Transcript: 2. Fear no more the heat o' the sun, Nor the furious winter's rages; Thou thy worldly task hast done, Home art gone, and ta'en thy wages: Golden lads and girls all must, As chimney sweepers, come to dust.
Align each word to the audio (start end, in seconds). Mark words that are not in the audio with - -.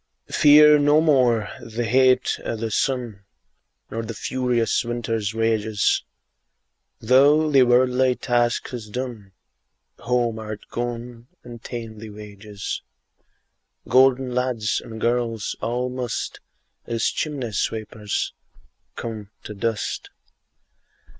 2. 0.29 0.33
Fear 0.33 0.79
no 0.79 0.99
more 0.99 1.47
the 1.61 1.85
heat 1.85 2.39
o' 2.43 2.55
the 2.55 2.71
sun, 2.71 3.23
Nor 3.91 4.01
the 4.01 4.15
furious 4.15 4.83
winter's 4.83 5.35
rages; 5.35 6.03
Thou 6.99 7.51
thy 7.51 7.61
worldly 7.61 8.15
task 8.15 8.67
hast 8.69 8.93
done, 8.93 9.31
Home 9.99 10.39
art 10.39 10.65
gone, 10.71 11.27
and 11.43 11.61
ta'en 11.63 11.99
thy 11.99 12.09
wages: 12.09 12.81
Golden 13.87 14.33
lads 14.33 14.81
and 14.83 14.99
girls 14.99 15.55
all 15.61 15.87
must, 15.87 16.39
As 16.87 17.05
chimney 17.05 17.51
sweepers, 17.51 18.33
come 18.95 19.29
to 19.43 19.53
dust. 19.53 20.09